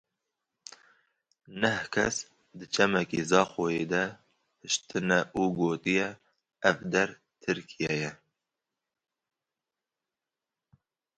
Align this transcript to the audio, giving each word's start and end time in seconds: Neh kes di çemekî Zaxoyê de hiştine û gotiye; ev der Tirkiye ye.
Neh 1.59 1.81
kes 1.93 2.15
di 2.57 2.65
çemekî 2.73 3.21
Zaxoyê 3.31 3.85
de 3.91 4.03
hiştine 4.61 5.19
û 5.39 5.41
gotiye; 5.57 6.09
ev 6.69 6.79
der 6.93 7.09
Tirkiye 7.41 7.93
ye. 8.03 8.11